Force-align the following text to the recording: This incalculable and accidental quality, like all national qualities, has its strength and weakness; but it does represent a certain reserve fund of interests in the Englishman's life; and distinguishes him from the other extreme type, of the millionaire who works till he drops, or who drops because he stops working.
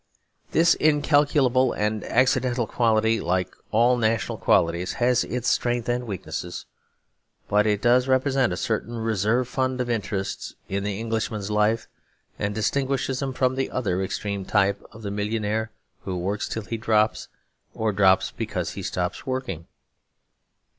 This 0.49 0.73
incalculable 0.73 1.73
and 1.73 2.03
accidental 2.05 2.65
quality, 2.65 3.19
like 3.21 3.51
all 3.69 3.97
national 3.97 4.39
qualities, 4.39 4.93
has 4.93 5.23
its 5.23 5.47
strength 5.47 5.87
and 5.87 6.07
weakness; 6.07 6.65
but 7.47 7.67
it 7.67 7.83
does 7.83 8.07
represent 8.07 8.51
a 8.51 8.57
certain 8.57 8.97
reserve 8.97 9.47
fund 9.47 9.79
of 9.79 9.91
interests 9.91 10.55
in 10.67 10.83
the 10.83 10.99
Englishman's 10.99 11.51
life; 11.51 11.87
and 12.39 12.55
distinguishes 12.55 13.21
him 13.21 13.31
from 13.31 13.53
the 13.53 13.69
other 13.69 14.01
extreme 14.01 14.43
type, 14.43 14.81
of 14.91 15.03
the 15.03 15.11
millionaire 15.11 15.69
who 16.01 16.17
works 16.17 16.49
till 16.49 16.63
he 16.63 16.77
drops, 16.77 17.27
or 17.75 17.91
who 17.91 17.97
drops 17.97 18.31
because 18.31 18.71
he 18.71 18.81
stops 18.81 19.27
working. 19.27 19.67